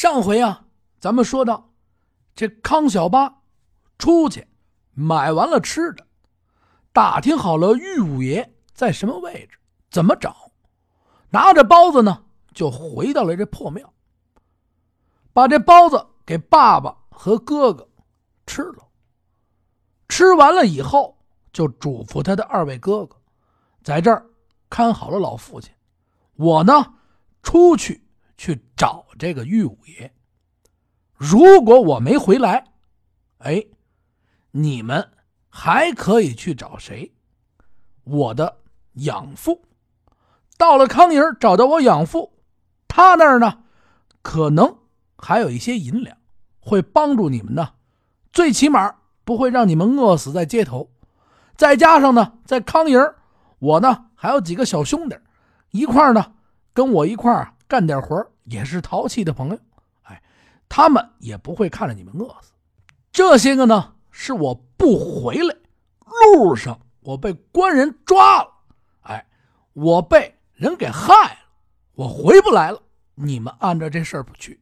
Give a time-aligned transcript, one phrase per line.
[0.00, 0.64] 上回啊，
[1.00, 1.72] 咱们说到
[2.36, 3.42] 这康小八
[3.98, 4.46] 出去
[4.92, 6.06] 买完了吃的，
[6.92, 9.58] 打听好了玉五爷在什么位置，
[9.90, 10.52] 怎么找，
[11.30, 12.22] 拿着包子呢，
[12.54, 13.92] 就回到了这破庙，
[15.32, 17.88] 把这包子给爸爸和哥哥
[18.46, 18.88] 吃了。
[20.08, 21.18] 吃完了以后，
[21.52, 23.16] 就嘱咐他的二位哥哥，
[23.82, 24.24] 在这儿
[24.70, 25.74] 看好了老父亲。
[26.36, 26.94] 我呢，
[27.42, 28.07] 出去
[28.38, 30.10] 去找这个玉五爷。
[31.12, 32.64] 如果我没回来，
[33.40, 33.62] 哎，
[34.52, 35.10] 你们
[35.50, 37.12] 还可以去找谁？
[38.04, 38.60] 我的
[38.94, 39.66] 养父。
[40.56, 42.32] 到了康营，找到我养父，
[42.88, 43.64] 他那儿呢，
[44.22, 44.78] 可能
[45.18, 46.16] 还有一些银两，
[46.60, 47.74] 会帮助你们呢。
[48.32, 48.94] 最起码。
[49.28, 50.90] 不会让你们饿死在街头，
[51.54, 52.98] 再加上呢，在康营，
[53.58, 55.18] 我呢还有几个小兄弟，
[55.70, 56.32] 一块呢
[56.72, 57.30] 跟我一块
[57.68, 59.58] 干点活也是淘气的朋友。
[60.02, 60.20] 哎，
[60.68, 62.52] 他们也不会看着你们饿死。
[63.12, 65.54] 这些个呢，是我不回来，
[66.34, 68.50] 路上我被官人抓了，
[69.02, 69.26] 哎，
[69.74, 71.38] 我被人给害了，
[71.94, 72.82] 我回不来了。
[73.14, 74.60] 你们按照这事儿不去，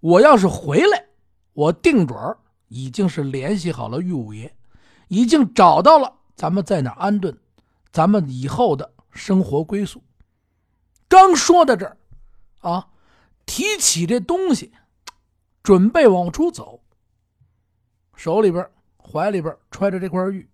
[0.00, 1.06] 我要是回来，
[1.54, 2.38] 我定准儿。
[2.72, 4.54] 已经是联系好了玉五爷，
[5.08, 7.36] 已经找到了咱们在哪安顿，
[7.90, 10.00] 咱们以后的生活归宿。
[11.08, 11.96] 刚说到这儿，
[12.60, 12.88] 啊，
[13.44, 14.72] 提起这东西，
[15.62, 16.82] 准备往出走，
[18.14, 20.48] 手里边、怀里边揣着这块玉。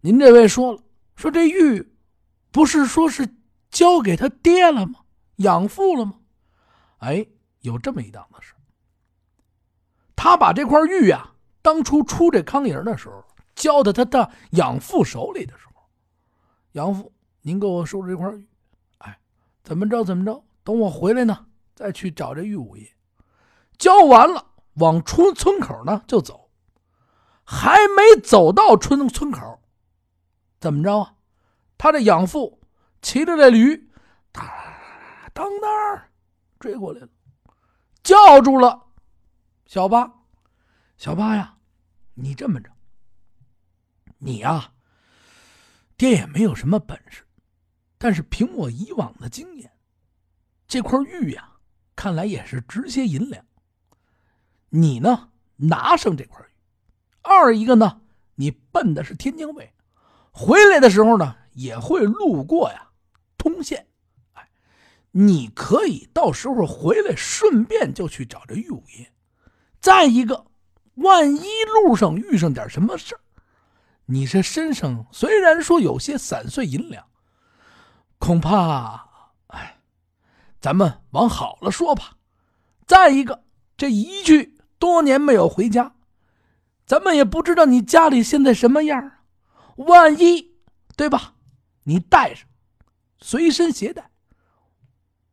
[0.00, 0.82] 您这位说了，
[1.16, 1.96] 说这玉
[2.52, 3.36] 不是说是
[3.70, 5.00] 交给他爹了吗？
[5.36, 6.20] 养父了吗？
[6.98, 7.26] 哎，
[7.60, 8.54] 有这么一档子事。
[10.14, 13.22] 他把这块玉啊，当初出这康营的时候，
[13.54, 15.82] 交到他的养父手里的时候，
[16.72, 18.48] 养父，您给我收这块玉，
[18.98, 19.18] 哎，
[19.62, 22.92] 怎么着怎么着，等我回来呢，再去找这玉五爷。
[23.78, 26.50] 交完了，往出村口呢就走，
[27.44, 29.62] 还没走到村村口，
[30.58, 31.14] 怎么着啊？
[31.78, 32.60] 他这养父
[33.00, 33.76] 骑着这驴，
[34.32, 34.42] 哒
[35.32, 36.02] 当当
[36.58, 37.08] 追过来了，
[38.02, 38.88] 叫住了。
[39.66, 40.12] 小八，
[40.96, 41.58] 小八呀，
[42.14, 42.72] 你这么着，
[44.18, 44.72] 你呀，
[45.96, 47.24] 爹也没有什么本事，
[47.98, 49.70] 但是凭我以往的经验，
[50.76, 51.52] 这块玉呀，
[51.94, 53.42] 看来也是值些银两。
[54.68, 56.52] 你呢，拿上这块玉；
[57.22, 58.02] 二一个呢，
[58.34, 59.72] 你奔的是天津卫，
[60.30, 62.90] 回来的时候呢，也会路过呀
[63.38, 63.86] 通县。
[64.34, 64.46] 哎，
[65.12, 69.10] 你可以到时候回来，顺便就去找这玉五爷。
[69.80, 70.44] 再一个，
[70.96, 71.48] 万一
[71.86, 73.20] 路上遇上点什么事儿，
[74.04, 77.06] 你这身上虽然说有些散碎银两，
[78.18, 79.05] 恐怕，
[80.60, 82.16] 咱们往好了说吧。
[82.86, 83.44] 再一个，
[83.76, 85.94] 这一去多年没有回家，
[86.84, 89.22] 咱们也不知道你家里现在什么样啊。
[89.76, 90.56] 万一，
[90.96, 91.34] 对吧？
[91.84, 92.48] 你带上，
[93.20, 94.10] 随身携带，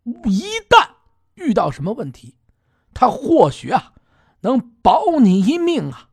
[0.04, 0.90] 一旦
[1.36, 2.38] 遇到什么问题，
[2.94, 3.94] 他或许啊。
[4.42, 6.10] 能保你一命啊！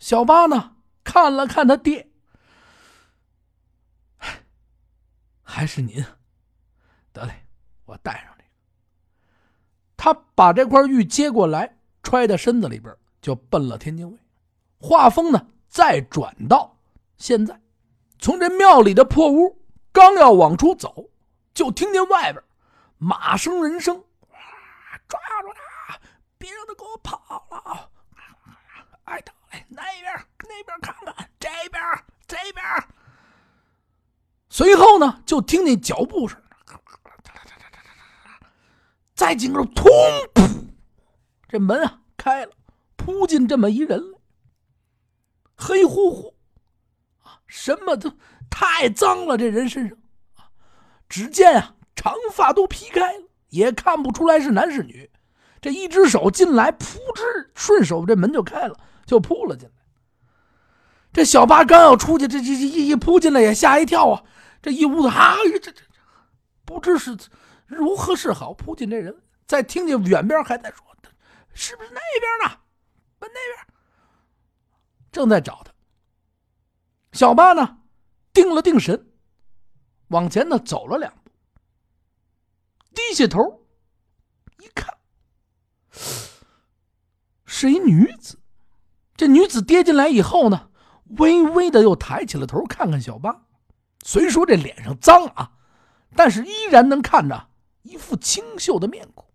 [0.00, 0.74] 小八呢？
[1.04, 2.10] 看了看他爹，
[5.44, 6.04] 还是您。
[7.12, 7.46] 得嘞，
[7.88, 8.48] 我带上这个。
[9.96, 14.16] 他把这块玉接过来，揣在身子里边，就奔了天津卫。
[14.78, 16.76] 话锋呢，再转到
[17.16, 17.60] 现在，
[18.18, 19.58] 从这庙里的破屋，
[19.90, 21.10] 刚要往出走，
[21.54, 22.44] 就听见外边
[22.98, 24.04] 马声人声，
[25.08, 25.98] 抓住他！
[26.36, 27.90] 别让他给我跑了！
[29.04, 31.82] 哎，等嘞，那边那边看看，这边
[32.26, 32.64] 这边。
[34.48, 36.40] 随后呢，就听见脚步声，
[39.18, 39.90] 再紧个，通
[40.32, 40.48] 噗，
[41.48, 42.52] 这门啊开了，
[42.94, 44.18] 扑进这么一人来，
[45.56, 46.36] 黑乎乎
[47.24, 48.12] 啊，什么都
[48.48, 49.98] 太脏了，这人身上
[50.36, 50.46] 啊，
[51.08, 55.10] 只见啊，长发都披开了，也看不出来是男是女。
[55.60, 59.74] 这一只手进来，扑哧，顺手这门就开了，就扑了进来。
[61.12, 64.22] 这小八刚要出去，这这一一扑进来也吓一跳啊！
[64.62, 65.82] 这一屋子啊，这这这，
[66.64, 67.16] 不知是
[67.68, 68.52] 如何是好。
[68.52, 69.16] 扑进这人，
[69.46, 70.84] 再听见远边还在说
[71.54, 72.60] ：“是不是那边呢？
[73.18, 73.78] 奔那边。”
[75.12, 75.72] 正在找他。
[77.12, 77.78] 小八呢，
[78.32, 79.10] 定了定神，
[80.08, 81.30] 往前呢走了两步，
[82.94, 83.66] 低下头
[84.58, 84.96] 一看。
[87.44, 88.38] 是一女子，
[89.16, 90.70] 这女子跌进来以后呢，
[91.18, 93.46] 微微的又抬起了头，看看小八。
[94.04, 95.52] 虽说这脸上脏啊，
[96.14, 97.48] 但是依然能看着
[97.82, 99.26] 一副清秀的面孔。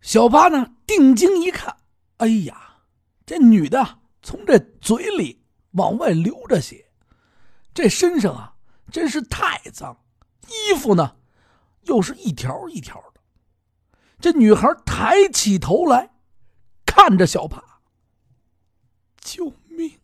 [0.00, 1.76] 小八呢，定睛一看，
[2.16, 2.82] 哎呀，
[3.26, 6.90] 这女的从这嘴里往外流着血，
[7.74, 8.56] 这身上啊，
[8.90, 10.04] 真是太脏，
[10.48, 11.16] 衣服呢，
[11.82, 13.20] 又是一条一条的。
[14.20, 16.14] 这女孩抬起头来，
[16.86, 17.80] 看着小八，
[19.20, 19.98] 救命！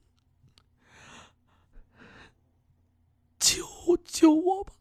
[3.38, 3.64] 救
[4.04, 4.72] 救我吧！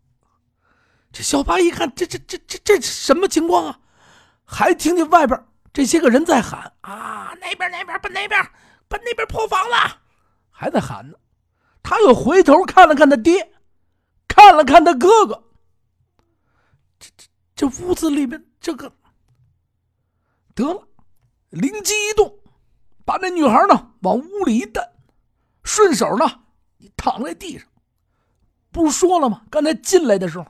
[1.15, 3.79] 这小八一看，这这这这这什么情况啊？
[4.44, 5.41] 还听见外边
[5.71, 8.44] 这些个人在喊：“啊，那边那边奔那边
[8.89, 10.01] 奔那边破房了！”
[10.51, 11.17] 还在喊呢。
[11.81, 13.53] 他又回头看了看他爹，
[14.27, 15.41] 看了看他哥哥。
[17.00, 18.91] 这这这屋子里面，这个
[20.53, 20.85] 得了，
[21.50, 22.39] 灵机一动，
[23.06, 24.85] 把那女孩呢往屋里一带，
[25.63, 26.25] 顺手呢，
[26.75, 27.65] 你躺在地上。
[28.69, 29.44] 不说了吗？
[29.50, 30.45] 刚才进来的时候，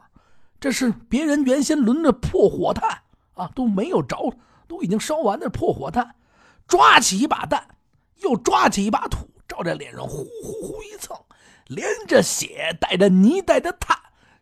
[0.65, 3.03] 这是别人原先轮着破火炭
[3.35, 4.33] 啊，都没有着，
[4.67, 6.15] 都已经烧完的破火炭，
[6.67, 7.63] 抓起一把炭，
[8.23, 11.15] 又抓起一把土，照在脸上呼呼呼一蹭，
[11.67, 13.95] 连着血带着泥带着炭，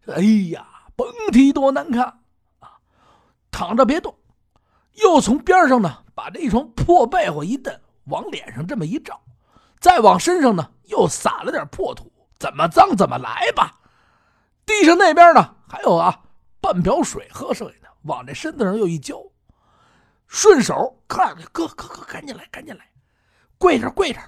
[0.06, 0.66] 哎呀，
[0.96, 2.06] 甭提多难看
[2.60, 2.80] 啊！
[3.52, 4.16] 躺着别动，
[4.94, 9.20] 又从边上呢把这一床破被窝一蹬，往脸上这么一照，
[9.82, 12.10] 再往身上呢又撒了点破土。
[12.40, 13.78] 怎么脏怎么来吧，
[14.66, 16.22] 地上那边呢还有啊
[16.62, 19.24] 半瓢水喝剩下的，往这身子上又一浇，
[20.28, 22.88] 顺手看哥哥哥赶紧来赶紧来，
[23.58, 24.20] 跪着跪着，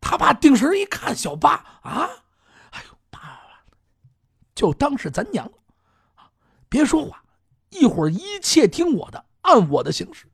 [0.00, 1.50] 他爸定神一看小八
[1.82, 2.08] 啊，
[2.70, 3.62] 哎呦爸爸，
[4.54, 5.52] 就当是咱娘，
[6.70, 7.22] 别说话，
[7.68, 10.32] 一会儿一切听我的，按我的行事。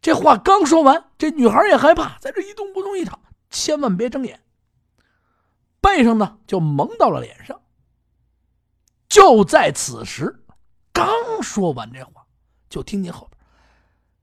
[0.00, 3.20] 这话刚说完，这女孩也害怕，在这一动不动一躺，
[3.50, 4.40] 千万别睁眼。
[5.80, 7.60] 背上呢，就蒙到了脸上。
[9.08, 10.44] 就在此时，
[10.92, 11.08] 刚
[11.42, 12.26] 说完这话，
[12.68, 13.40] 就听见后边：“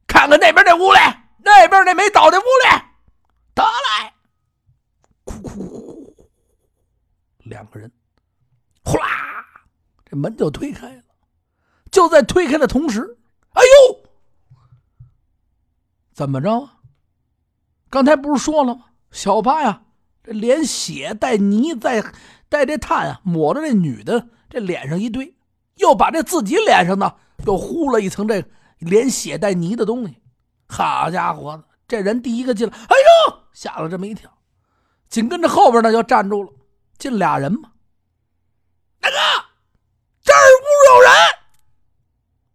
[0.05, 0.99] 看看那边那屋里，
[1.39, 2.81] 那边那没倒的屋里，
[3.53, 4.13] 得来！”
[5.25, 6.29] 哭哭哭，
[7.39, 7.91] 两个人，
[8.83, 9.45] 呼啦，
[10.05, 11.03] 这门就推开了。
[11.91, 13.17] 就在推开的同时，
[13.53, 14.03] 哎呦，
[16.13, 16.69] 怎么着？
[17.89, 18.85] 刚才不是说了吗？
[19.11, 19.81] 小八呀！
[20.23, 22.03] 这连血带泥在
[22.55, 25.35] 带这炭啊，抹着这女的这脸上一堆，
[25.75, 27.13] 又把这自己脸上呢
[27.45, 28.41] 又糊了一层这
[28.79, 30.21] 连血带泥的东西。
[30.65, 32.95] 好家伙，这人第一个进来，哎
[33.27, 34.31] 呦，吓了这么一跳。
[35.09, 36.49] 紧跟着后边呢就站住了，
[36.97, 37.73] 进俩人嘛。
[39.01, 39.15] 大哥，
[40.23, 40.65] 这儿屋
[40.95, 41.11] 有人，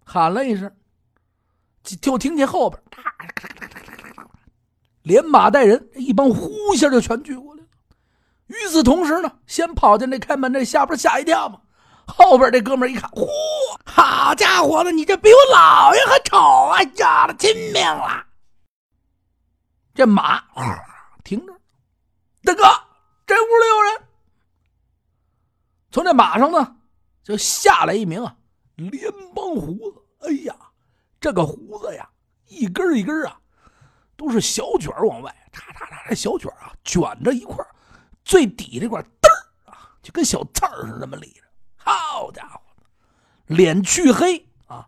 [0.07, 0.75] 喊了一声，
[1.83, 2.83] 就听见后边
[5.03, 7.60] 连马带人，一帮呼一下就全聚过来。
[8.51, 11.61] 与此同时呢，先跑进这开门这下边吓一跳嘛，
[12.07, 13.29] 后边这哥们一看，呼，
[13.85, 16.83] 好家伙的，你这比我姥爷还丑啊！
[16.97, 18.27] 要了亲命了！
[19.95, 20.43] 这马
[21.23, 21.53] 停着，
[22.43, 22.65] 大哥，
[23.25, 24.03] 这屋里有人。
[25.93, 26.77] 从这马上呢，
[27.23, 28.35] 就下来一名啊，
[28.75, 30.27] 连帮胡子。
[30.27, 30.57] 哎呀，
[31.21, 32.09] 这个胡子呀，
[32.49, 33.39] 一根一根啊，
[34.17, 37.65] 都是小卷往外，叉叉叉，这小卷啊，卷着一块
[38.31, 41.41] 最底这块嘚儿啊，就跟小刺儿似的，那么立着。
[41.77, 42.61] 好家伙，
[43.47, 44.87] 脸黢黑啊！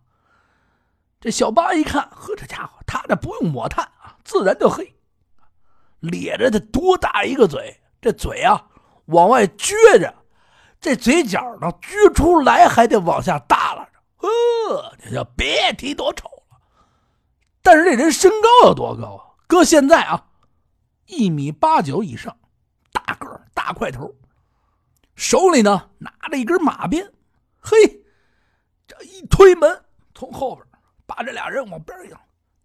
[1.20, 4.94] 这小八一看，呵，这家伙他这不用抹炭啊，自然就黑。
[5.98, 8.64] 咧着他多大一个嘴，这嘴啊
[9.06, 10.14] 往外撅着，
[10.80, 13.92] 这嘴角呢撅出来还得往下耷拉着。
[14.18, 16.60] 呵，这叫别提多丑了。
[17.60, 19.34] 但是这人身高有多高啊？
[19.48, 20.26] 搁现在啊，
[21.06, 22.36] 一米八九以上。
[23.12, 24.10] 大个大块头，
[25.16, 27.12] 手里呢拿着一根马鞭，
[27.60, 27.76] 嘿，
[28.86, 30.66] 这一推门，从后边
[31.04, 32.18] 把这俩人往边上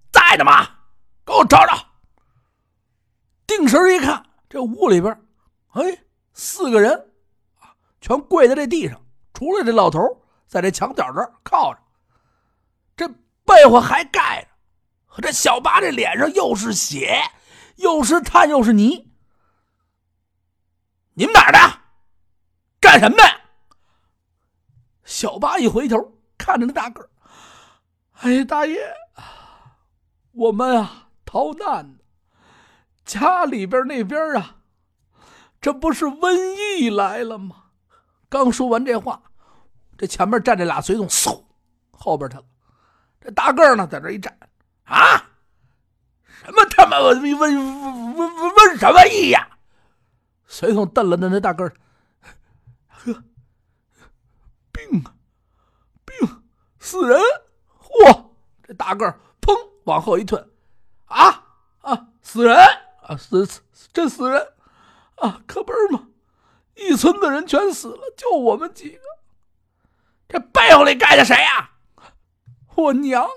[0.09, 0.65] 在呢吗，
[1.25, 1.85] 给我找找。
[3.45, 5.21] 定神一看，这屋里边，
[5.71, 5.81] 哎，
[6.33, 6.93] 四个人
[7.59, 9.01] 啊，全跪在这地上，
[9.33, 9.99] 除了这老头
[10.47, 11.79] 在这墙角这儿靠着，
[12.95, 13.07] 这
[13.43, 14.47] 被窝还盖
[15.13, 17.19] 着，这小八这脸上又是血，
[17.75, 19.06] 又是炭，又是泥。
[21.17, 21.57] 你们哪儿的？
[22.79, 23.23] 干什么的？
[25.03, 25.97] 小八一回头
[26.37, 27.09] 看着那大个
[28.21, 28.77] 哎，大爷，
[30.31, 32.03] 我们啊逃难的，
[33.03, 34.57] 家里边那边啊，
[35.59, 37.63] 这不是瘟疫来了吗？
[38.29, 39.19] 刚说完这话，
[39.97, 41.43] 这前面站着俩随从，嗖，
[41.89, 42.43] 后边去了。
[43.19, 44.37] 这大个呢，在这一站，
[44.83, 45.17] 啊，
[46.45, 49.56] 什么他妈瘟瘟瘟瘟瘟什么疫呀？
[50.47, 51.73] 随从瞪了瞪那大个儿，
[52.87, 53.23] 呵，
[54.71, 55.13] 病啊，
[56.05, 56.43] 病，
[56.79, 57.19] 死人！
[57.79, 58.31] 嚯，
[58.63, 60.41] 这大个儿砰往后一退，
[61.05, 61.43] 啊
[61.81, 62.55] 啊，死人
[63.03, 63.61] 啊，死死
[63.93, 64.53] 真死人
[65.15, 66.07] 啊，可不是吗？
[66.75, 69.01] 一村子人全死了，就我们几个。
[70.29, 71.71] 这背后里盖的谁呀？
[72.75, 73.27] 我娘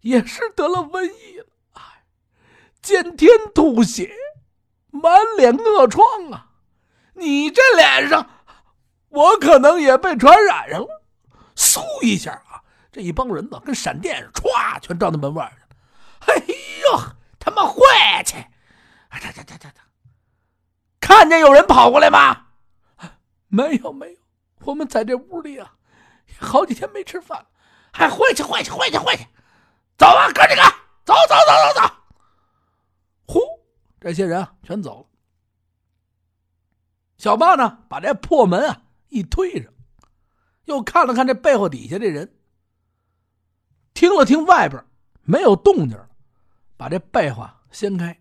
[0.00, 2.04] 也是得了瘟疫了，哎，
[2.80, 4.14] 见天吐血，
[4.92, 6.46] 满脸恶疮啊！
[7.14, 8.28] 你这脸上，
[9.08, 11.02] 我可能也被传染上了。
[11.56, 15.68] 嗖一下啊，这一帮人呢，跟闪电似的，歘，全照到门外去了。
[16.26, 16.36] 哎
[16.84, 17.00] 呦，
[17.38, 17.80] 他妈晦
[18.24, 18.36] 气！
[18.36, 19.82] 啊，哒哒哒哒哒，
[21.00, 22.48] 看见有人跑过来吗？
[23.48, 24.18] 没有，没有，
[24.60, 25.74] 我们在这屋里啊，
[26.38, 27.46] 好几天没吃饭了，
[27.92, 29.26] 还晦气，晦气，晦气，晦气！
[29.98, 30.62] 走吧，哥几个，
[31.04, 31.94] 走走走走走！
[33.26, 33.40] 呼，
[34.02, 35.06] 这些人啊，全走了。
[37.18, 39.72] 小八呢，把这破门啊一推上，
[40.64, 42.36] 又看了看这背后底下这人，
[43.94, 44.84] 听了听外边
[45.22, 46.10] 没有动静了，
[46.76, 48.20] 把这被花掀开。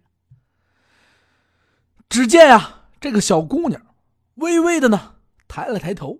[2.07, 3.81] 只见啊，这个小姑娘
[4.35, 5.15] 微微的呢
[5.47, 6.19] 抬了抬头，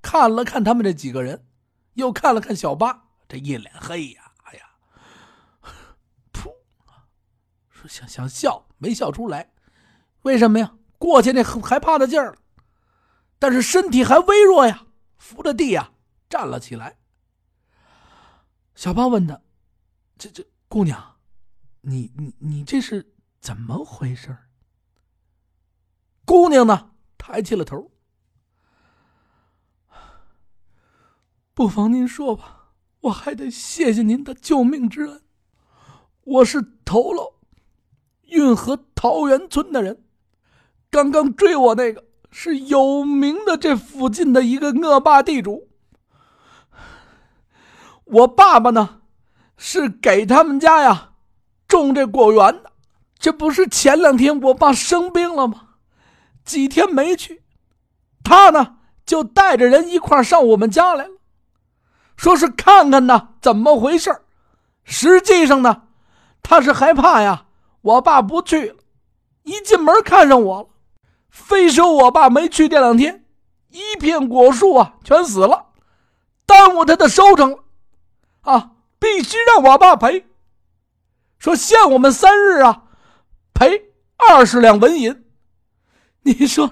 [0.00, 1.44] 看了看他们这几个人，
[1.94, 4.66] 又看了看小八，这一脸黑呀，哎呀，
[6.32, 6.54] 噗，
[7.68, 9.50] 说想想笑没笑出来，
[10.24, 10.74] 为什么呀？
[10.98, 12.36] 过去那害怕的劲儿，
[13.38, 14.86] 但是身体还微弱呀，
[15.16, 15.92] 扶着地呀
[16.28, 16.98] 站了起来。
[18.74, 19.40] 小胖问他
[20.18, 21.16] ：“这这姑娘，
[21.80, 24.36] 你你你这是怎么回事？”
[26.26, 27.90] 姑娘呢，抬起了头。
[31.54, 35.22] 不妨您说吧，我还得谢谢您的救命之恩。
[36.22, 37.33] 我是头喽，
[38.26, 40.04] 运河桃源村的人。
[40.90, 45.68] 刚刚追我那个是有名的这附近的一个恶霸地主。
[48.04, 49.00] 我爸爸呢，
[49.56, 51.12] 是给他们家呀
[51.66, 52.72] 种这果园的。
[53.18, 55.68] 这不是前两天我爸生病了吗？
[56.44, 57.42] 几天没去，
[58.22, 58.76] 他呢
[59.06, 61.14] 就带着人一块上我们家来了，
[62.16, 64.14] 说是看看呢怎么回事
[64.84, 65.84] 实际上呢，
[66.42, 67.43] 他是害怕呀，
[67.84, 68.76] 我爸不去了，
[69.42, 70.68] 一进门看上我了。
[71.28, 73.26] 非说我爸没去这两天，
[73.68, 75.66] 一片果树啊全死了，
[76.46, 77.58] 耽误他的收成，
[78.40, 80.26] 啊，必须让我爸赔。
[81.38, 82.84] 说限我们三日啊，
[83.52, 85.26] 赔二十两纹银。
[86.22, 86.70] 你说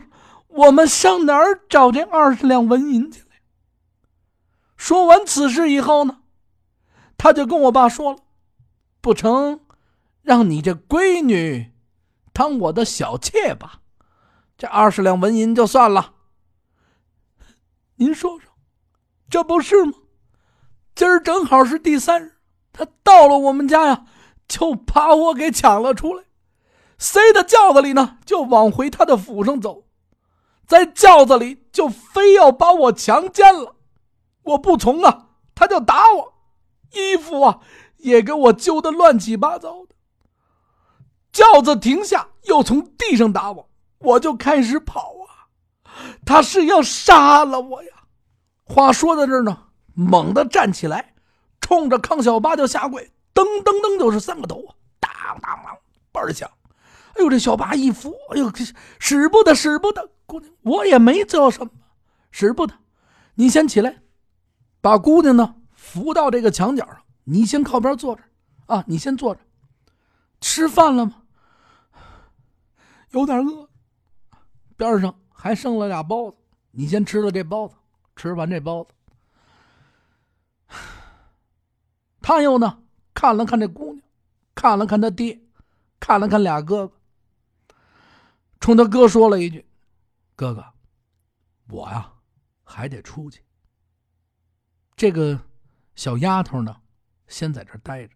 [0.48, 3.22] 我们上哪儿找这二十两纹银去？
[4.78, 6.20] 说完此事以后呢，
[7.18, 8.18] 他就跟我爸说了，
[9.02, 9.60] 不成，
[10.22, 11.72] 让你这闺女
[12.32, 13.80] 当我的小妾吧。
[14.56, 16.14] 这二十两纹银就算了。
[17.96, 18.50] 您说说，
[19.28, 19.92] 这不是吗？
[20.94, 22.36] 今儿正好是第三日，
[22.72, 24.06] 他到了我们家呀，
[24.46, 26.24] 就把我给抢了出来，
[26.98, 29.84] 塞到轿子里呢，就往回他的府上走，
[30.66, 33.76] 在轿子里就非要把我强奸了，
[34.42, 36.34] 我不从啊，他就打我，
[36.92, 37.60] 衣服啊
[37.98, 39.94] 也给我揪得乱七八糟的。
[41.32, 43.68] 轿子停下，又从地上打我。
[43.98, 45.48] 我就开始跑啊，
[46.26, 47.90] 他是要杀了我呀！
[48.64, 49.56] 话说到这儿呢，
[49.94, 51.14] 猛地站起来，
[51.60, 55.10] 冲着康小八就下跪，噔噔噔就是三个头啊，当
[55.40, 55.76] 当当，
[56.12, 56.50] 倍儿响！
[57.14, 58.52] 哎呦，这小八一扶，哎呦，
[58.98, 60.10] 使不得，使不得！
[60.26, 61.70] 姑娘，我也没做什么，
[62.30, 62.74] 使不得。
[63.34, 64.02] 你先起来，
[64.80, 68.22] 把姑娘呢扶到这个墙角上，你先靠边坐着
[68.66, 69.40] 啊，你先坐着。
[70.40, 71.21] 吃饭了吗？
[73.12, 73.68] 有点饿。
[74.76, 76.36] 边上还剩了俩包子，
[76.72, 77.76] 你先吃了这包子，
[78.16, 80.76] 吃完这包子，
[82.20, 82.82] 他又呢
[83.14, 84.02] 看了看这姑娘，
[84.54, 85.40] 看了看他爹，
[86.00, 86.94] 看了看俩哥哥，
[88.58, 89.64] 冲他哥说了一句
[90.34, 90.64] ：“哥哥，
[91.68, 92.12] 我呀
[92.64, 93.42] 还得出去。
[94.96, 95.38] 这个
[95.94, 96.74] 小丫头呢，
[97.28, 98.14] 先在这待着。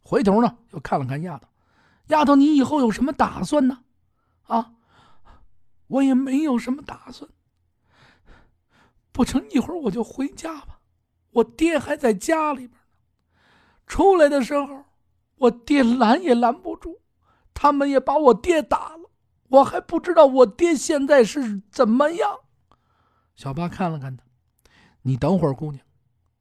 [0.00, 1.48] 回头呢又看了看丫头，
[2.08, 3.82] 丫头，你以后有什么打算呢？
[4.48, 4.74] 啊？”
[5.88, 7.30] 我也没有什么打算，
[9.10, 10.80] 不成，一会儿我就回家吧。
[11.30, 12.86] 我爹还在家里边呢。
[13.86, 14.84] 出来的时候，
[15.36, 17.00] 我爹拦也拦不住，
[17.54, 19.10] 他们也把我爹打了。
[19.48, 22.40] 我还不知道我爹现在是怎么样。
[23.34, 24.24] 小八看了看他，
[25.02, 25.82] 你等会儿，姑娘，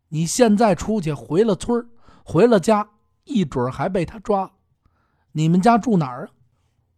[0.09, 1.89] 你现在出去回了村
[2.25, 2.89] 回了家，
[3.23, 4.51] 一准还被他抓。
[5.31, 6.31] 你们家住哪儿啊？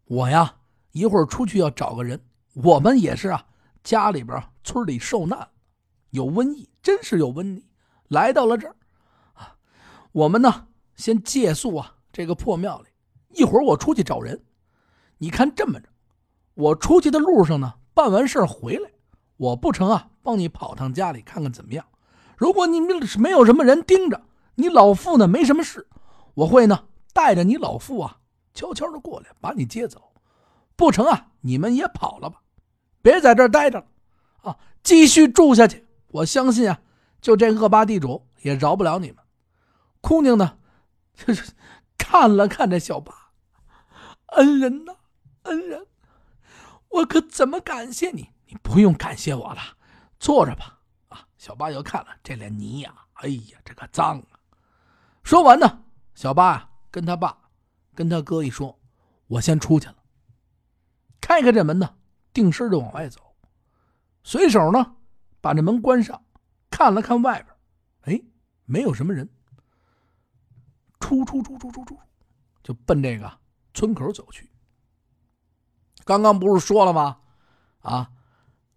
[0.06, 0.59] 我呀，
[0.92, 2.20] 一会儿出去要找个人。
[2.54, 3.46] 我们也是啊，
[3.84, 5.48] 家里边村里受难，
[6.10, 7.66] 有瘟疫，真是有瘟疫，
[8.08, 8.76] 来到了这儿
[9.34, 9.56] 啊。
[10.12, 12.88] 我们呢，先借宿啊这个破庙里，
[13.30, 14.44] 一会儿我出去找人。
[15.20, 15.88] 你看这么着，
[16.56, 18.90] 我出去的路上呢，办完事回来，
[19.38, 21.86] 我不成啊，帮你跑趟家里看看怎么样？
[22.36, 24.22] 如果你们没有什么人盯着，
[24.56, 25.88] 你老父呢没什么事，
[26.34, 28.20] 我会呢带着你老父啊，
[28.54, 30.09] 悄悄的过来把你接走。
[30.80, 32.42] 不成啊，你们也跑了吧，
[33.02, 33.86] 别在这儿待着了，
[34.50, 35.86] 啊，继续住下去。
[36.08, 36.80] 我相信啊，
[37.20, 39.18] 就这恶霸地主也饶不了你们。
[40.00, 40.58] 姑娘呢，
[41.14, 41.52] 就 是
[41.98, 43.14] 看了看这小八，
[44.38, 44.96] 恩人呐，
[45.42, 45.86] 恩人，
[46.88, 48.30] 我可怎么感谢你？
[48.46, 49.60] 你不用感谢我了，
[50.18, 50.80] 坐着吧。
[51.10, 54.40] 啊，小八又看了这脸泥呀，哎呀，这个脏啊！
[55.24, 55.84] 说完呢，
[56.16, 57.38] 小八啊跟他爸、
[57.94, 58.80] 跟他哥一说，
[59.28, 59.96] 我先出去了。
[61.22, 61.96] 开开这门呢，
[62.34, 63.20] 定身就往外走，
[64.24, 64.96] 随手呢
[65.42, 66.22] 把这门关上，
[66.70, 68.24] 看了看外边，哎，
[68.66, 69.30] 没有什么人。
[71.00, 71.98] 出出出出出出，
[72.62, 73.32] 就奔这个
[73.74, 74.50] 村口走去。
[76.04, 77.18] 刚刚不是说了吗？
[77.80, 78.12] 啊，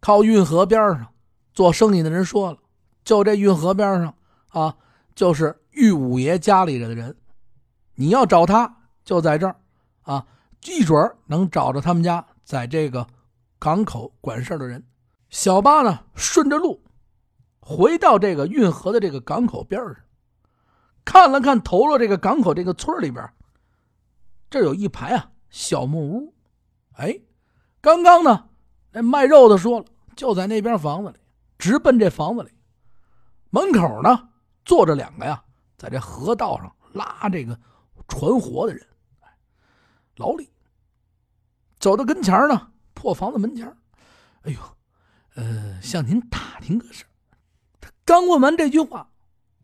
[0.01, 1.13] 靠运河边上
[1.53, 2.59] 做生意的人说了，
[3.03, 4.15] 就这运河边上
[4.49, 4.77] 啊，
[5.15, 7.17] 就是玉五爷家里的人。
[7.95, 9.57] 你要找他，就在这儿
[10.03, 10.27] 啊，
[10.65, 13.07] 一准能找着他们家在这个
[13.59, 14.85] 港口管事的人。
[15.29, 16.83] 小八呢，顺着路
[17.61, 19.97] 回到这个运河的这个港口边上。
[21.05, 23.29] 看了看投了这个港口这个村里边，
[24.51, 26.35] 这有一排啊小木屋，
[26.93, 27.21] 哎，
[27.81, 28.51] 刚刚呢
[28.93, 31.17] 那卖肉的说了，就在那边房子里，
[31.59, 32.51] 直奔这房子里。
[33.51, 34.29] 门口呢
[34.65, 35.43] 坐着两个呀，
[35.77, 37.59] 在这河道上拉这个
[38.07, 38.87] 船活的人，
[40.17, 40.49] 老李
[41.83, 43.67] 走到跟前呢，破房子门前，
[44.45, 44.59] 哎呦，
[45.35, 47.05] 呃，向您打听个事
[47.81, 49.09] 他刚问完这句话，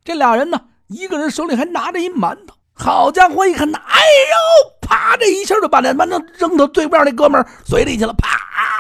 [0.05, 0.61] 这俩人呢。
[0.89, 3.47] 一个人手里还拿着一馒头，好家伙！
[3.47, 5.17] 一看，哎呦，啪！
[5.19, 8.27] 这一下就把那馒头扔到对面那哥们嘴里去了，啪！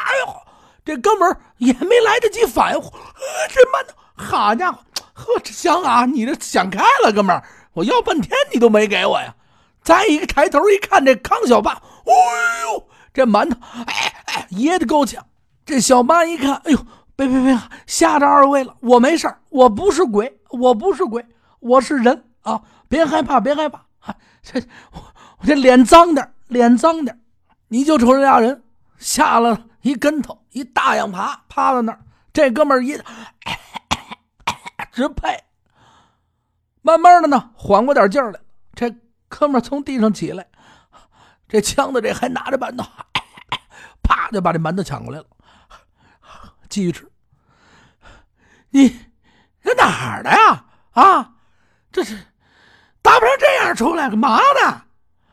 [0.06, 0.34] 哎呦，
[0.86, 2.80] 这哥们也没来得及反应，
[3.50, 4.80] 这馒头，好家伙，
[5.12, 6.06] 呵，这香啊！
[6.06, 7.40] 你这想开了，哥们
[7.74, 9.32] 我要半天你都没给我呀！
[9.84, 15.24] 再一个抬头一看，这康小八，哎呦，这馒头，哎哎，噎得够呛。
[15.64, 21.24] 这小八一看，哎呦，别别别，吓着二位了，我没事我不是鬼，我不是鬼。
[21.60, 23.84] 我是人啊，别害怕，别害怕。
[23.98, 24.60] 啊这
[24.92, 25.00] 我
[25.44, 27.20] 这脸脏点，脸脏点。
[27.68, 28.62] 你就瞅这俩人
[28.96, 32.00] 吓了一跟头，一大仰爬，趴在那儿。
[32.32, 32.96] 这哥们儿一
[34.92, 35.42] 直配，
[36.82, 38.40] 慢慢的呢，缓过点劲儿来。
[38.74, 38.94] 这
[39.28, 40.46] 哥们儿从地上起来，
[41.48, 42.84] 这枪的这还拿着馒头，
[44.02, 45.26] 啪就把这馒头抢过来了，
[46.68, 47.10] 继续吃。
[48.70, 48.88] 你
[49.62, 50.66] 这哪儿的呀？
[50.92, 51.34] 啊？
[51.90, 52.14] 这是
[53.00, 54.82] 打不成这样出来干嘛呢？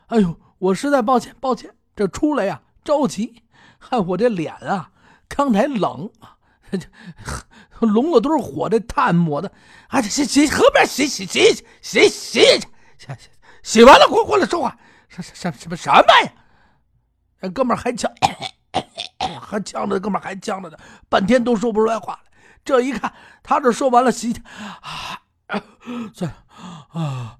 [0.06, 3.42] 哎呦，我实在抱歉，抱歉，这出来呀着急，
[3.78, 4.90] 看我这脸啊，
[5.28, 6.38] 刚才冷啊，
[6.70, 6.78] 这
[7.86, 9.52] 笼了堆火，这炭抹的，
[9.88, 11.52] 啊，洗洗河边洗洗洗
[11.82, 12.40] 洗洗洗
[12.96, 13.08] 洗
[13.62, 14.78] 洗完了，过过来说话，
[15.22, 16.32] 什什什么什么呀？
[17.40, 18.10] 那哥们还呛，
[19.40, 22.32] 还呛着，哥们还呛着呢，半天都说不出来话来。
[22.64, 24.32] 这一看，他这说完了，洗
[24.80, 25.22] 啊。
[26.12, 27.38] 算了啊，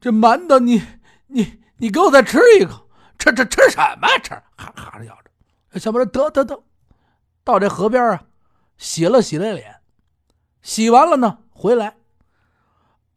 [0.00, 0.80] 这馒头你
[1.26, 2.88] 你你给我再吃一口，
[3.18, 4.30] 吃吃吃什么吃？
[4.56, 5.80] 哈哈的咬着。
[5.80, 6.62] 小波得得得，
[7.42, 8.24] 到这河边啊，
[8.76, 9.80] 洗了洗了脸，
[10.62, 11.96] 洗完了呢，回来。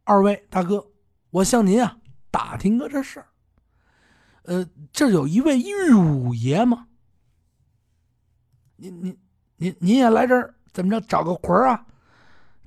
[0.04, 0.88] 二位大哥，
[1.30, 1.98] 我向您啊
[2.32, 3.28] 打听个这事儿。
[4.44, 6.88] 呃，这有一位玉五爷吗？
[8.76, 9.18] 您您
[9.58, 11.86] 您您也来这儿怎么着找个魂啊？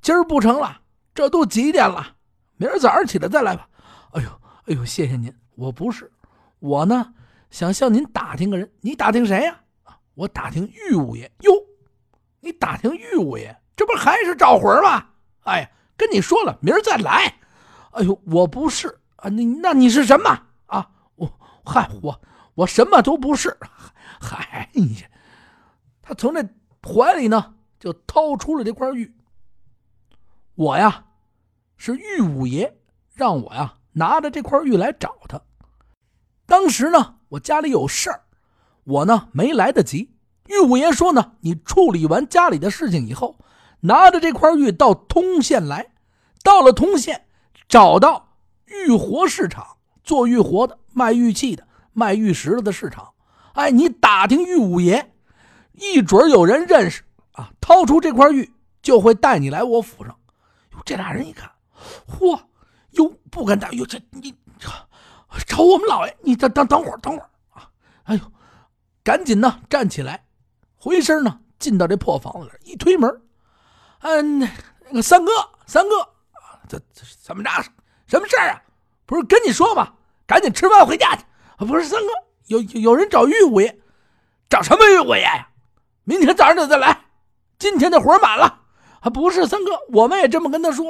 [0.00, 0.80] 今儿不成了。
[1.14, 2.16] 这都几点了？
[2.56, 3.68] 明儿早上起来再来吧。
[4.12, 4.28] 哎呦，
[4.66, 5.32] 哎呦，谢谢您。
[5.54, 6.10] 我不是，
[6.58, 7.14] 我呢
[7.50, 8.70] 想向您打听个人。
[8.80, 9.60] 你打听谁呀？
[10.14, 11.30] 我打听玉五爷。
[11.40, 11.52] 哟，
[12.40, 15.06] 你打听玉五爷，这不还是找魂吗？
[15.42, 17.38] 哎呀，跟你说了，明儿再来。
[17.92, 20.46] 哎呦，我不是啊，你那你是什么？
[21.64, 22.20] 嗨，我
[22.54, 23.56] 我什么都不是。
[24.20, 24.70] 嗨，
[26.02, 26.44] 他从那
[26.82, 29.14] 怀里呢就掏出了这块玉。
[30.54, 31.06] 我呀，
[31.76, 32.78] 是玉五爷
[33.14, 35.40] 让我呀拿着这块玉来找他。
[36.46, 38.24] 当时呢，我家里有事儿，
[38.84, 40.14] 我呢没来得及。
[40.46, 43.38] 玉五爷说呢，你处理完家里的事情以后，
[43.80, 45.94] 拿着这块玉到通县来。
[46.42, 47.26] 到了通县，
[47.66, 53.12] 找到玉活市场做玉活的、卖玉器的、卖玉石的的市场。
[53.54, 55.12] 哎，你打听玉五爷，
[55.72, 60.16] 一准有人认识啊，掏出这块玉就会带你来我府上。
[60.84, 61.50] 这俩人一看，
[62.06, 62.38] 嚯，
[62.90, 64.34] 哟，不敢打，哟，这你
[65.46, 67.70] 找我们老爷，你等等等会儿，等会儿啊！
[68.02, 68.20] 哎呦，
[69.02, 70.26] 赶紧呢站起来，
[70.76, 73.22] 回身呢进到这破房子里，一推门，
[74.00, 74.40] 嗯，
[74.90, 75.32] 那个三哥，
[75.64, 75.90] 三哥，
[76.68, 77.50] 这这怎么着？
[78.06, 78.62] 什么事儿啊？
[79.06, 79.93] 不是跟你说吗？
[80.26, 81.24] 赶紧吃饭回家去。
[81.66, 82.08] 不是三哥，
[82.46, 83.80] 有有人找玉五爷，
[84.48, 85.48] 找什么玉五爷呀？
[86.04, 87.06] 明天早上就再来，
[87.58, 88.62] 今天的活满了。
[89.00, 90.86] 啊，不是三哥，我们也这么跟他说，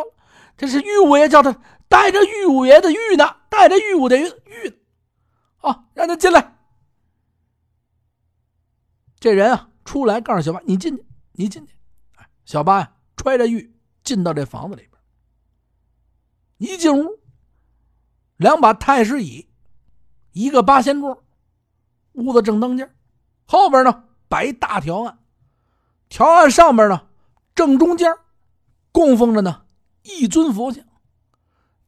[0.56, 1.56] 这是玉五爷叫他
[1.88, 4.28] 带着玉五爷的玉呢，带着玉五的玉，
[5.58, 6.56] 啊，让他进来。
[9.20, 11.74] 这人啊，出来告诉小八：“你进去，你进去。”，
[12.44, 15.00] 小八呀，揣着玉进到这房子里边。
[16.58, 17.18] 一进屋，
[18.36, 19.48] 两把太师椅，
[20.32, 21.24] 一个八仙桌，
[22.12, 22.94] 屋子正当间，
[23.46, 25.18] 后边呢摆一大条案，
[26.08, 27.08] 条案上边呢。
[27.54, 28.12] 正中间
[28.90, 29.62] 供奉着呢
[30.02, 30.84] 一尊佛像，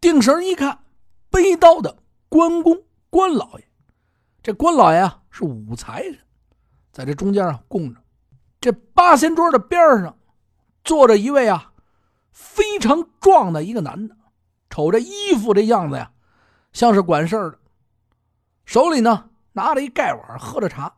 [0.01, 0.85] 定神一看，
[1.29, 3.69] 背刀的关公关老爷。
[4.45, 6.19] 这关老爷啊是武财神，
[6.93, 8.01] 在这中间啊供着。
[8.61, 10.17] 这八仙桌的边上
[10.85, 11.73] 坐着一位啊
[12.31, 14.17] 非常壮的一个男的，
[14.71, 16.13] 瞅这衣服这样子呀，
[16.77, 17.59] 像是管事儿的，
[18.67, 20.93] 手里呢拿着一盖碗喝着茶。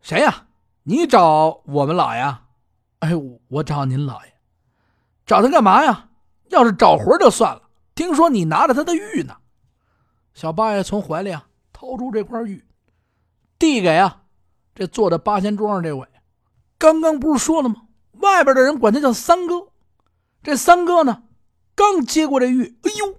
[0.00, 0.48] 谁呀？
[0.82, 2.36] 你找我们老爷？
[2.98, 3.12] 哎，
[3.46, 4.34] 我找您老爷，
[5.24, 6.08] 找他干嘛呀？
[6.48, 7.62] 要是找活就算了。
[7.94, 9.36] 听说你拿着他的玉呢。
[10.34, 12.66] 小八爷从怀里啊掏出这块玉，
[13.60, 14.22] 递给啊
[14.74, 16.04] 这坐在八仙桌上这位。
[16.78, 17.82] 刚刚不是说了吗？
[18.14, 19.68] 外边的人管他叫三哥。
[20.42, 21.22] 这三哥呢，
[21.76, 23.14] 刚接过这玉，哎呦，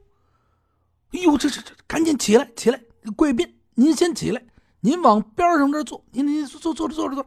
[1.12, 2.82] 哎呦，这这这，赶紧起来起来！
[3.16, 4.44] 贵宾，您先起来，
[4.82, 7.26] 您往边上这坐，您您坐坐坐着坐着坐。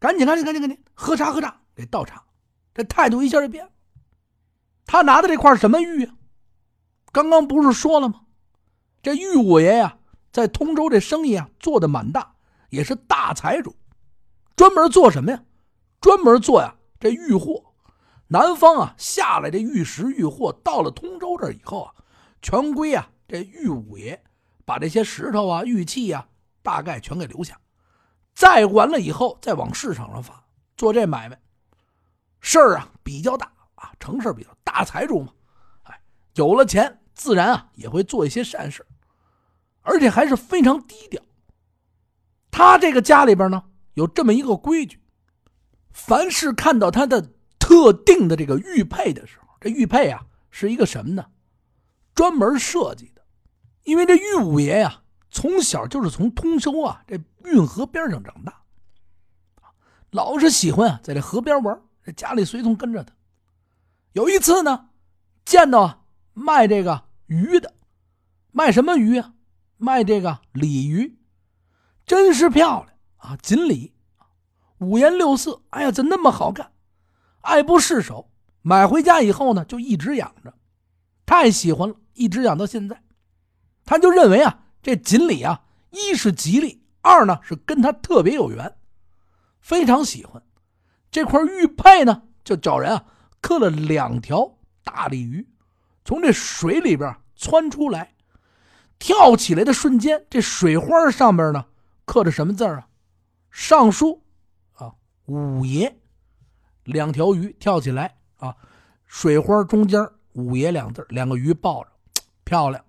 [0.00, 2.22] 赶紧，赶紧，赶紧，赶紧喝茶，喝茶，给倒茶。
[2.74, 3.70] 这态度一下就变了。
[4.86, 6.14] 他拿的这块什么玉啊？
[7.10, 8.20] 刚刚不是说了吗？
[9.02, 9.98] 这玉五爷呀，
[10.30, 12.34] 在通州这生意啊做的蛮大，
[12.70, 13.74] 也是大财主，
[14.54, 15.42] 专门做什么呀？
[16.00, 17.64] 专门做呀这玉货。
[18.28, 21.94] 南方啊下来这玉石玉货，到了通州这以后啊，
[22.42, 24.22] 全归啊这玉五爷
[24.64, 26.26] 把这些石头啊、玉器呀，
[26.62, 27.58] 大概全给留下。
[28.34, 30.44] 再完了以后，再往市场上发，
[30.76, 31.40] 做这买卖，
[32.40, 35.32] 事儿啊比较大啊，成事比较大财主嘛，
[35.82, 36.00] 哎，
[36.34, 38.86] 有了钱，自然啊也会做一些善事，
[39.82, 41.20] 而且还是非常低调。
[42.50, 45.00] 他这个家里边呢，有这么一个规矩，
[45.90, 51.26] 凡是看到他的特定的这个玉佩的时候，这玉佩啊是一个什么呢？
[52.18, 53.22] 专门设计的，
[53.84, 55.02] 因为这玉五爷呀。
[55.30, 58.62] 从小就是从通州啊这运河边上长大，
[60.10, 63.14] 老是喜欢啊在这河边玩，这家里随从跟着他。
[64.14, 64.88] 有一次呢，
[65.44, 67.72] 见到卖这个鱼的，
[68.50, 69.34] 卖什么鱼啊？
[69.76, 71.16] 卖这个鲤鱼，
[72.04, 73.36] 真是漂亮啊！
[73.40, 73.92] 锦鲤，
[74.78, 76.72] 五颜六色，哎呀，怎那么好看？
[77.42, 78.28] 爱不释手。
[78.62, 80.52] 买回家以后呢，就一直养着，
[81.28, 83.02] 太喜欢了，一直养到现在。
[83.84, 84.64] 他就认为啊。
[84.80, 88.76] 这锦鲤啊，一是吉利，二呢是跟他特别有缘，
[89.60, 90.40] 非常喜欢
[91.10, 93.04] 这块玉佩呢，就找人啊
[93.42, 95.46] 刻了两条大鲤鱼，
[96.04, 98.14] 从这水里边窜出来，
[99.00, 101.66] 跳起来的瞬间，这水花上面呢
[102.06, 102.88] 刻着什么字啊？
[103.50, 104.22] 尚书
[104.74, 104.94] 啊，
[105.26, 106.00] 五爷，
[106.84, 108.56] 两条鱼跳起来啊，
[109.06, 111.90] 水花中间五爷两字，两个鱼抱着，
[112.44, 112.84] 漂亮，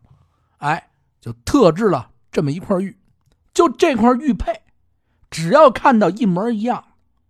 [0.57, 0.85] 哎。
[1.21, 2.97] 就特制了这么一块玉，
[3.53, 4.61] 就这块玉佩，
[5.29, 6.81] 只要看到一模一样，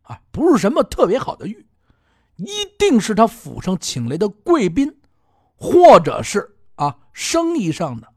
[0.03, 1.65] 啊，不是什么特别好的玉，
[2.35, 4.95] 一定是他府上请来的贵宾，
[5.55, 8.07] 或者是啊生意上的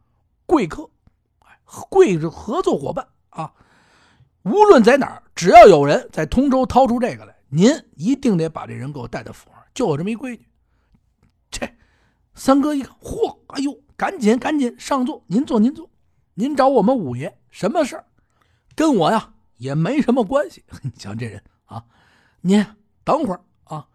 [0.45, 0.91] 贵客，
[1.38, 3.51] 哎，贵是合作伙伴啊。
[4.43, 10.47] 无论在哪儿，只要有人在通州掏出这个来，您一定得把这人给我带到府上，就有这么一规矩。
[12.35, 13.79] 三哥一看，嚯，哎呦！
[13.95, 15.88] 赶紧赶紧上座，您坐您坐，
[16.35, 18.05] 您找我们五爷什么事儿？
[18.75, 20.64] 跟我呀也没什么关系。
[20.83, 21.85] 你瞧这人啊，
[22.40, 22.66] 您
[23.05, 23.87] 等会儿啊，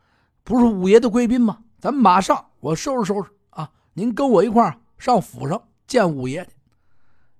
[0.45, 1.60] 不是五爷的贵宾吗？
[1.80, 6.52] 咱们马上我收拾收拾啊，您跟我一块儿上府上见五爷去。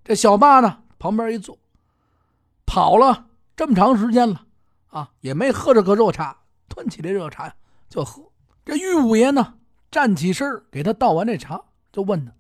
[0.04, 1.58] 这小八呢旁边一坐，
[2.66, 4.46] 跑了这么长时间了
[4.88, 7.56] 啊，也没喝着个热茶，端起这热茶
[7.88, 8.24] 就喝。
[8.66, 9.54] 这玉五爷呢
[9.90, 12.34] 站起身给他倒完这茶，就问他。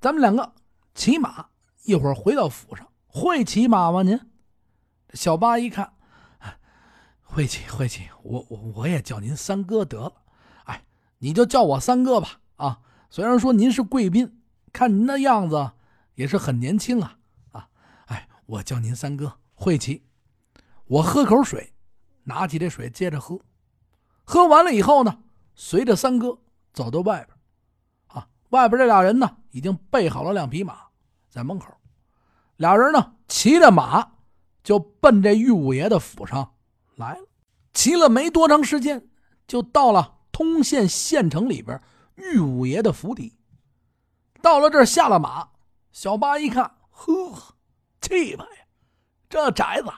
[0.00, 0.52] 咱们两个
[0.94, 1.46] 骑马，
[1.84, 2.86] 一会儿回到府上。
[3.06, 4.02] 会骑马吗？
[4.02, 4.18] 您？
[5.14, 5.92] 小八一看，
[7.20, 8.08] 会骑会骑。
[8.22, 10.12] 我我我也叫您三哥得了。
[10.64, 10.84] 哎，
[11.18, 12.40] 你就叫我三哥吧。
[12.56, 14.40] 啊，虽然说您是贵宾，
[14.72, 15.72] 看您的样子
[16.14, 17.18] 也是很年轻啊
[17.52, 17.68] 啊！
[18.06, 20.04] 哎，我叫您三哥，会骑。
[20.86, 21.74] 我喝口水，
[22.24, 23.38] 拿起这水接着喝。
[24.24, 25.22] 喝完了以后呢，
[25.54, 26.38] 随着三哥
[26.72, 27.38] 走到外边，
[28.08, 30.78] 啊，外边这俩人呢已经备好了两匹马，
[31.28, 31.66] 在门口。
[32.56, 34.12] 俩人呢骑着马
[34.62, 36.54] 就奔这玉五爷的府上
[36.96, 37.26] 来了。
[37.72, 39.08] 骑了没多长时间，
[39.46, 41.80] 就到了通县县城里边
[42.14, 43.36] 玉五爷的府邸。
[44.40, 45.48] 到了这儿下了马，
[45.90, 47.32] 小八一看，呵，
[48.00, 48.66] 气派呀！
[49.28, 49.90] 这宅子，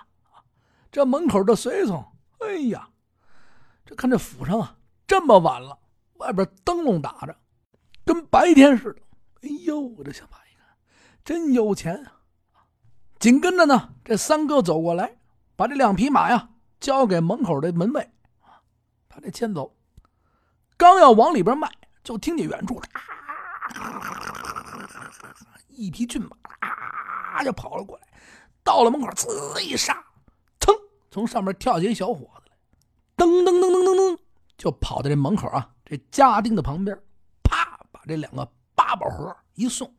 [0.93, 2.05] 这门口的随从，
[2.39, 2.89] 哎呀，
[3.85, 5.79] 这看这府上啊，这么晚了，
[6.25, 7.37] 外边灯笼打着，
[8.05, 9.03] 跟白天似的。
[9.43, 10.67] 哎呦，这小八一看，
[11.23, 12.21] 真有钱啊！
[13.19, 15.19] 紧跟着呢，这三哥走过来，
[15.55, 16.49] 把这两匹马呀
[16.81, 18.11] 交给门口的门卫，
[19.07, 19.77] 把这牵走。
[20.79, 21.71] 刚要往里边迈，
[22.03, 22.81] 就听见远处。
[25.69, 26.37] 一匹骏马
[27.35, 28.07] 啊，就跑了过来，
[28.63, 30.03] 到了门口，呲一刹，
[30.59, 30.75] 噌，
[31.11, 32.57] 从上面跳起一小伙子来，
[33.17, 34.19] 噔噔噔噔噔噔，
[34.57, 36.99] 就跑到这门口啊，这家丁的旁边，
[37.43, 39.93] 啪，把这两个八宝盒一送。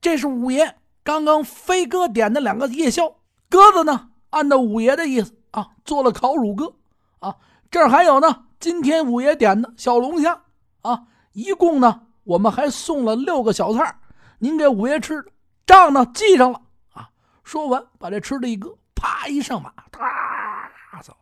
[0.00, 3.08] 这是五爷刚刚飞哥点的两个夜宵，
[3.48, 6.76] 鸽子呢，按照五爷的意思啊，做了烤乳鸽
[7.20, 7.36] 啊，
[7.70, 10.42] 这儿还有呢，今天五爷点的小龙虾
[10.82, 12.02] 啊，一共呢。
[12.24, 13.98] 我们还送了六个小菜，
[14.38, 15.30] 您给五爷吃的
[15.66, 16.58] 账呢记上了
[16.94, 17.10] 啊！
[17.42, 21.14] 说完，把这吃的一搁，啪一上马，哒走。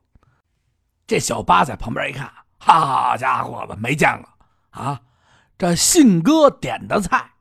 [1.05, 2.33] 这小八在旁边一看，
[2.65, 4.29] 好家伙子，没见过
[4.81, 5.01] 啊！
[5.59, 7.33] 这信哥点的菜，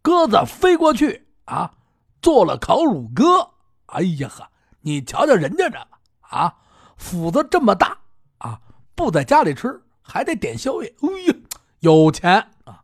[0.00, 1.74] 鸽子飞过去啊，
[2.22, 3.50] 做了烤乳鸽。
[3.86, 4.48] 哎呀呵，
[4.80, 5.88] 你瞧瞧人家这个
[6.20, 6.54] 啊，
[6.96, 7.98] 斧子这么大
[8.38, 8.60] 啊，
[8.94, 10.94] 不在家里吃，还得点宵夜。
[11.02, 11.34] 哎呀，
[11.80, 12.32] 有钱
[12.64, 12.80] 啊。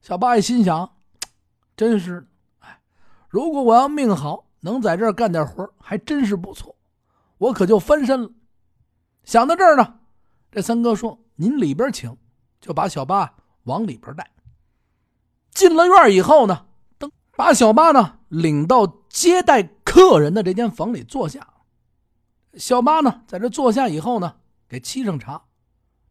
[0.00, 0.96] 小八一心想
[1.76, 2.26] ：“真是，
[2.58, 2.80] 哎，
[3.28, 6.74] 如果我要命好，能在这儿干点活，还真是不错，
[7.38, 8.28] 我可就翻身了。”
[9.22, 10.00] 想到这儿呢，
[10.54, 12.16] 这三哥说：“您里边请。”
[12.62, 14.30] 就把小八往里边带。
[15.50, 21.54] 进了院以后呢，噔把小八呢领到接待客人的这间房里坐下。
[22.54, 24.36] 小八呢在这坐下以后呢，
[24.68, 25.42] 给沏上茶。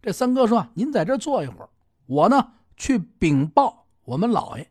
[0.01, 1.69] 这三哥说：“您在这坐一会儿，
[2.05, 4.69] 我呢去禀报。”我们老爷，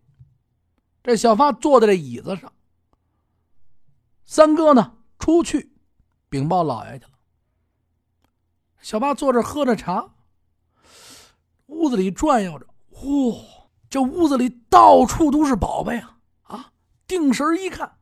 [1.03, 2.53] 这小发坐在这椅子上。
[4.27, 5.73] 三哥呢，出去
[6.29, 7.12] 禀报老爷去了。
[8.83, 10.05] 小八坐这喝着茶，
[11.67, 13.41] 屋子里转悠着，嚯，
[13.89, 16.19] 这屋子里到处都是宝贝啊！
[16.43, 16.67] 啊，
[17.07, 17.93] 定神一看，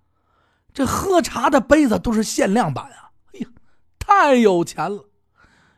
[0.72, 3.12] 这喝茶的杯子都是限量版啊！
[3.34, 3.48] 哎呀，
[3.98, 5.04] 太有钱了！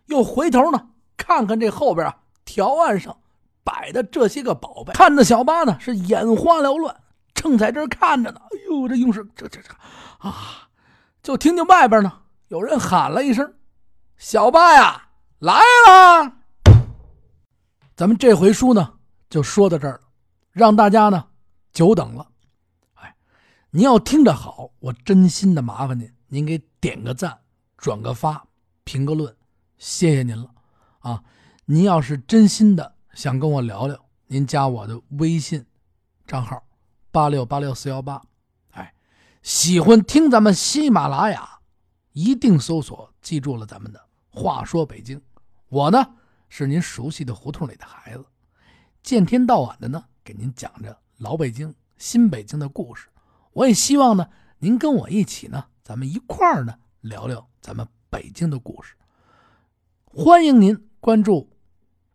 [0.06, 3.18] 又回头呢，看看这后边啊，条案上。
[3.64, 6.96] 摆的这些个宝贝，看的小八呢是眼花缭乱，
[7.32, 8.40] 正在这看着呢。
[8.40, 9.68] 哎呦，这用是这这这
[10.18, 10.68] 啊！
[11.22, 12.12] 就听见外边呢
[12.48, 13.54] 有人喊了一声
[14.22, 15.08] ：“小八呀，
[15.40, 15.52] 来
[15.88, 16.36] 了！”
[17.96, 18.94] 咱们这回书呢
[19.28, 20.02] 就说到这儿了，
[20.52, 21.26] 让大家呢
[21.72, 22.28] 久等了。
[22.94, 23.16] 哎，
[23.70, 27.36] 您要听着好，我真心的麻烦您，您给点个赞、
[27.76, 28.46] 转个发、
[28.84, 29.36] 评个论，
[29.76, 30.48] 谢谢您了
[31.00, 31.24] 啊！
[31.64, 32.94] 您要是真心的。
[33.14, 35.66] 想跟我聊聊，您加我的微信
[36.28, 36.62] 账号
[37.10, 38.22] 八六八六四幺八。
[38.70, 38.94] 哎，
[39.42, 41.58] 喜欢听咱们喜马拉雅，
[42.12, 44.00] 一定搜索，记住了咱们的
[44.32, 45.20] 话说北京。
[45.68, 46.14] 我呢
[46.48, 48.24] 是您熟悉的胡同里的孩子，
[49.02, 53.08] 见天到晚的呢给您讲着老北京、新北京的故事。
[53.52, 58.94] 我也希望呢您跟我一起呢，咱们一块儿呢聊聊咱们北京的故事。
[60.04, 61.48] 欢迎您关注。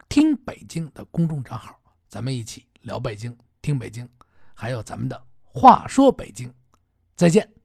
[0.10, 1.78] 听北京的公众账号，
[2.08, 4.08] 咱们一起聊北京，听北京，
[4.54, 6.54] 还有咱们的话说北京，
[7.14, 7.57] 再见。